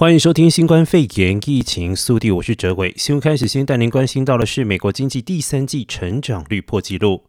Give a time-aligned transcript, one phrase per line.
[0.00, 2.94] 欢迎收听新冠肺炎疫情速递，我是哲伟。
[2.96, 7.24] 新闻开始，先带您关心到的是美国经济第三季成长率破纪录。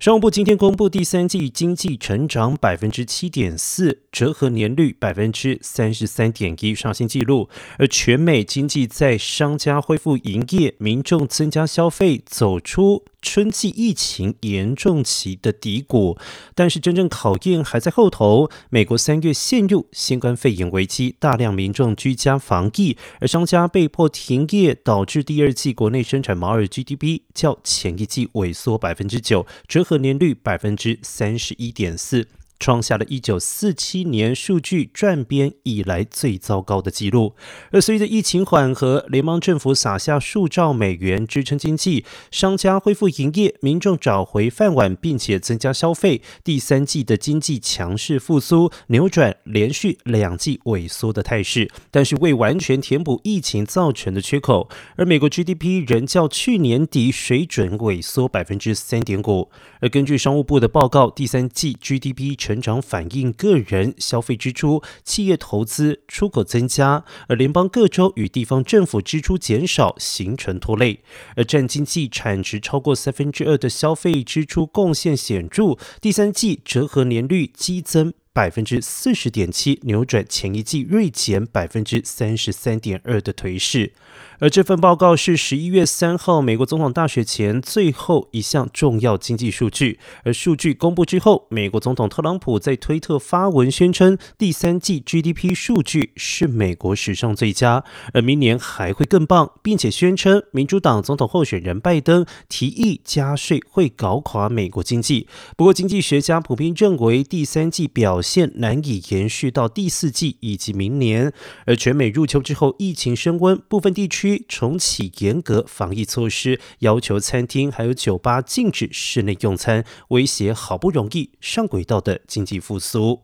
[0.00, 7.50] 商务部今天公布第三季经济成长百分之七点四，折合年率百分之三十三点一，刷新纪录。
[7.78, 16.16] 而全美经济在商家恢复营业、民众增加消费、走出春季疫情严重期的低谷，
[16.54, 18.48] 但是真正考验还在后头。
[18.70, 32.28] 美国三月陷入新冠肺炎危机，大量民众居家防疫，而商家被迫停业，导致第二季国内生产毛耳 GDP 较前一季萎缩百分之九，折合年率百分之三十一点四。
[32.58, 37.34] 创下了一九四七年数据转编以来最糟糕的纪录。
[37.70, 46.22] 而随着疫情缓和，联邦政府撒下数兆美元支撑经济，商家恢复营业，民众找回饭碗，并且增加消费。
[46.42, 54.68] 第三季的经济强势复苏，扭转连续两季萎缩的态势，但是未完全填补疫情造成的缺口。
[54.96, 59.50] 而美国 GDP 仍较去年底水准萎缩百分之三点五。
[59.80, 71.00] 而根据商务部的报告，第三季 GDP 成长反映个人消费支出、企业投资、出口增加，而联邦各州与地方政府支出减少，形成拖累。
[71.34, 83.94] 而占经济产值超过三分之二的消费支出贡献显著，第三季折合年率激增百分之四十点七，扭转前一季锐减百分之三十三点二的颓势。
[84.38, 89.98] 而这份报告是十一月三号美国总统大选前最后一项重要经济数据。
[90.24, 105.26] 而数据公布之后，美国总统特朗普在推特发文宣称，第三季 GDP 数据是美国史上最佳，而明年还会更棒，并且宣称民主党总统候选人拜登提议加税会搞垮美国经济。
[105.56, 111.32] 不过，经济学家普遍认为第三季表现难以延续到第四季以及明年。
[111.64, 114.44] 而全美入秋之后，疫情升温，部分地区。
[114.48, 123.22] 重启严格防疫措施，要求餐厅还有酒吧禁止室内用餐，威胁好不容易上轨道的经济复苏。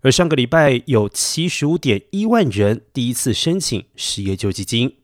[0.00, 5.01] 而上个礼拜有七十五点一万人第一次申请失业救济金。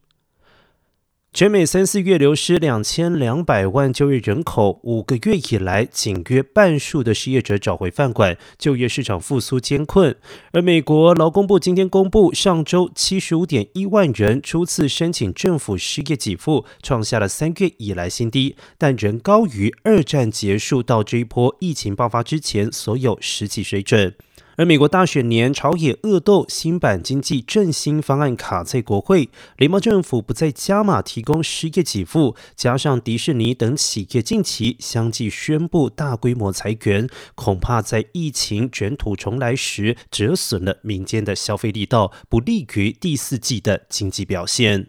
[1.34, 10.16] 全美三四月流失两千两百万就业人口，五个月以来，仅约半数的失业者找回饭碗，就业市场复苏艰困。
[10.53, 24.15] 而美国劳工部今天公布，上周七十五点一万人初次申请政府失业给付，创下了三月以来新低，但仍高于二战结束到这一波疫情爆发之前所有实际水准。
[24.58, 44.88] 而美国大选年朝野恶斗，新版经济振兴方案卡在国会，联邦政府不再加码提供失业给付，加上迪士尼等企业近期相继宣布大规模裁员，恐怕在疫情卷土重来时折损了民间的消费力道，不利于第四季的经济表现。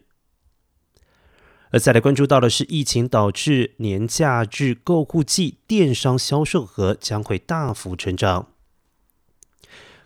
[1.69, 8.47] 而再来关注到的是，疫情导致年假日购物季电商销售额将会大幅成长。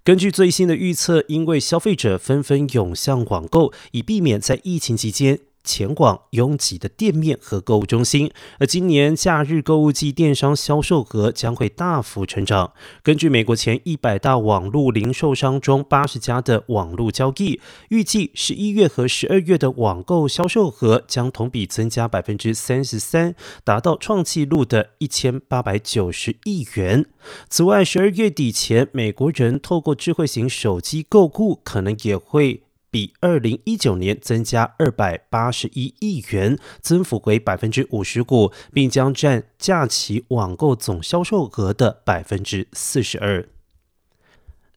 [0.05, 12.73] 根据最新的预测，因为消费者纷纷涌向网购，以避免在疫情期间前往拥挤的店面和购物中心，而今年假日购物季电商销售额将会大幅成长。
[13.01, 17.59] 根据美国前一百大网络零售商中八十家的网络交易，
[17.89, 27.05] 预计十一月和十二月的网购销售额将同比增加百分之三十三，达到创纪录的一千八百九十亿元。
[27.49, 32.63] 此外，十二月底前，美国人透过智慧型手机购物，可能也会。
[32.93, 43.49] 比二零一九年增加二百八十一亿元，增幅为百分之五十股，并将占假期网购总销售额的百分之四十二。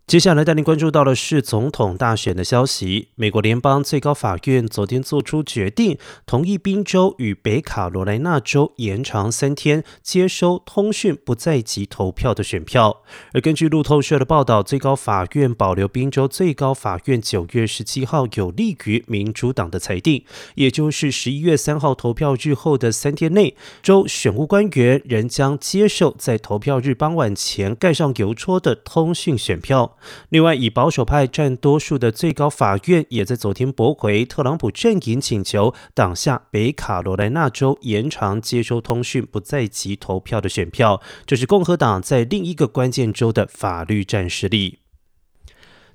[0.06, 3.09] 接下来带您关注到的是总统大选的消息。
[3.17, 13.03] 美国联邦最高法院昨天做出决定，同意宾州与北卡罗来纳州延长三天接收通讯不在籍投票的选票。
[13.33, 20.25] 而根据路透社的报道，最高法院保留宾州最高法院九月十七号有利于民主党的裁定，
[20.55, 29.95] 也就是十一月三号投票日后的三天内，州选务官员仍将接受在投票日傍晚前盖上邮戳的通讯选票。
[30.28, 41.00] 另外，以保守派占多数的最高法院也在昨天驳回特朗普阵营请求，挡下北卡罗来纳州延长接收通讯不在籍投票的选票。
[41.25, 44.78] 这是共和党在另一个关键州的法律战失利。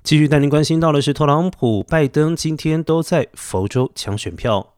[0.02, 4.71] 继续带您关心到的是，特朗普、拜登今天都在佛州抢选票。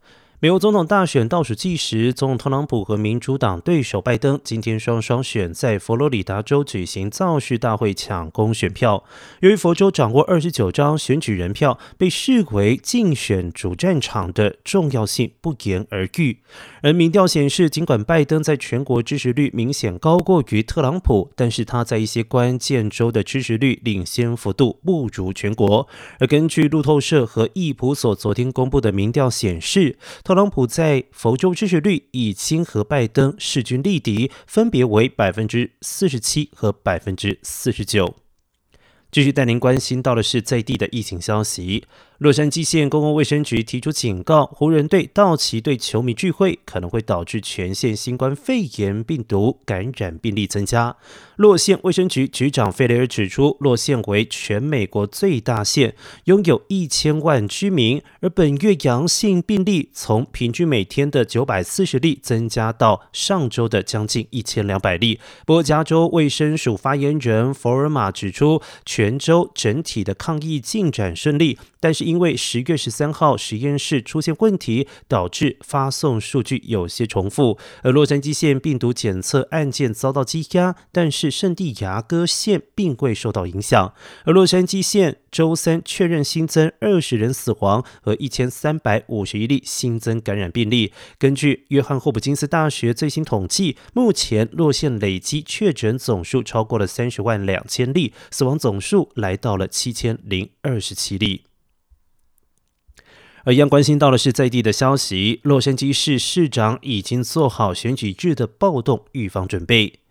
[0.45, 9.05] 美国总统大选倒数计时，总统特朗普和民主党对手拜登今天双双选在佛罗里达州举行造势大会抢攻选票。
[9.41, 16.41] 由于佛州掌握二十九张选举人票，被视为竞选主战场的重要性不言而喻。
[16.83, 25.89] 而民调显示，尽管拜登在全国支持率明显高过于特朗普，但是他在一些关键州的支持率领先幅度不如全国。
[26.21, 38.17] 而根据路透社和易普所昨天公布的民调显示，特特朗普在佛州支持率已经和拜登势均力敌，分别为百分之四十七和百分之四十九。
[39.13, 41.85] 继续带您关心到的是在地的疫情消息。
[42.19, 50.97] 洛杉矶县公共卫生局提出警告，湖人队道奇队球迷聚会可能会导致全县新冠肺炎病毒感染病例增加。
[51.37, 55.97] 洛县卫生局局长费雷尔指出，洛县为全美国最大县，
[56.27, 65.19] 拥有一千万居民，而本月阳性病例从平均每天的九百四十例增加到上周的将近一千两百例。
[65.45, 71.59] 不过，加州卫生署发言人佛尔玛指出，全州整体的抗疫进展顺利。
[71.81, 77.59] 但是因为十月十三号实验室出现问题，导致发送数据有些重复。
[77.83, 83.95] 而洛杉矶县病毒检测案件遭到积压，但是圣地牙哥县并未受到影响。
[84.25, 90.93] 而洛杉矶县周三确认新增二十人死亡和一千三百五十一例新增感染病例。
[91.19, 101.45] 根据约翰霍普金斯大学最新统计，目前洛县累计确诊总数超过了三十万两千例，死亡总数来到了七千零二十七例。
[103.45, 110.04] 而一样关心到的是在地的消息，洛杉矶市市长已经做好选举日的暴动预防准备。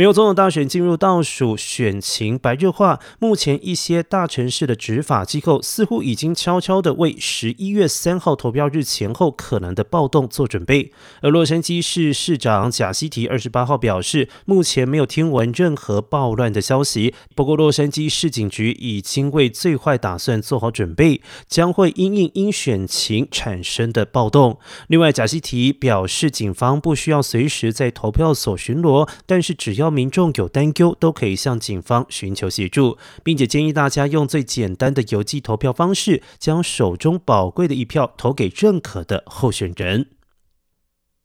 [0.00, 2.98] 美国总统大选进入倒数，选情白热化。
[3.18, 10.90] 目前，一些大城市的执法机构似乎已经悄悄地为十一月三号投票日前后可能的暴动做准备。
[11.20, 17.12] 而洛杉矶市市长贾西提二十八号表示，目前没有听闻任何暴乱的消息。
[17.34, 24.58] 不过，洛杉矶市警局已经为最坏打算做好准备，将会因应因选情产生的暴动。
[24.86, 40.06] 另外，贾西提表示，警方不需要随时在投票所巡逻，但是只要民众有担忧，都可以向警方寻求协助，并且建议大家用最简单的邮寄投票方式，将手中宝贵的一票投给认可的候选人。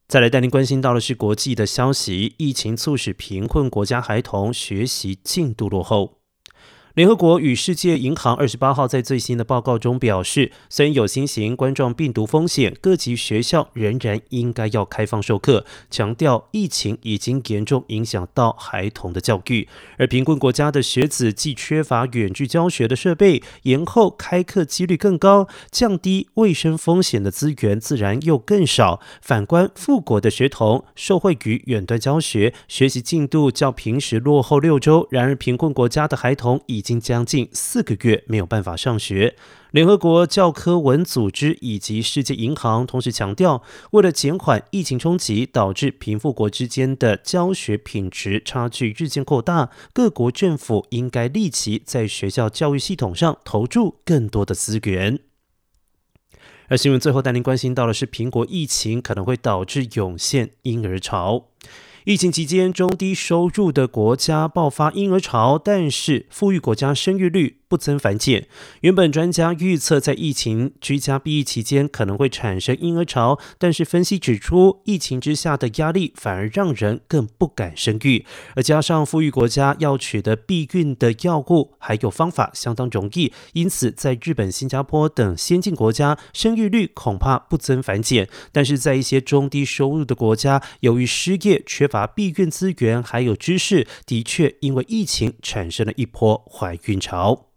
[0.07, 6.14] 再来带您关心到的是国际的消息，疫情促使贫困国家孩童学习进度落后。
[6.95, 19.67] 联合国与世界银行二十八号在最新的报告中表示，虽然有新型冠状病毒风险，各级学校仍然应该要开放授课，强调疫情已经严重影响到孩童的教育。
[19.97, 29.01] 而贫困国家的学子既缺乏远距教学的设备，延后开课几率更高，降低卫生风险的资源自然又更少。
[29.21, 35.05] 反观富国的学童，受惠于远端教学，学习进度较平时落后六周。
[35.11, 39.35] 然而，贫困国家的孩童已已经将近四个月没有办法上学。
[39.71, 55.17] 联合国教科文组织以及世界银行同时强调，为了减缓疫情冲击导致贫富国之间的教学品质差距日渐扩大，各国政府应该立即在学校教育系统上投注更多的资源。
[56.67, 61.47] 而新闻最后带您关心到的是，苹果疫情可能会导致涌现婴儿潮。
[62.05, 68.47] 疫情期间，中低收入的国家爆发婴儿潮，但是富裕国家生育率不增反减。
[68.79, 78.25] 原本专家预测，在疫情居家避疫期间可能会产生婴儿潮，但是分析指出，疫情之下的压力反而让人更不敢生育。
[78.55, 88.29] 而加上富裕国家要取得避孕的药物还有方法相当容易，因此在日本、新加坡等先进国家，生育率恐怕不增反减。
[88.53, 97.47] 但是在一些中低收入的国家，由于失业、缺乏避孕资源还有知识，的确因为疫情产生了一波怀孕潮。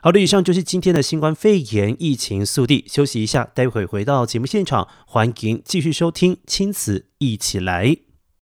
[0.00, 2.84] 好的，以上就是今天的新冠肺炎疫情速递。
[2.88, 7.86] 休息一下，待会回到节目现场，欢迎继续收听《亲子一起来》。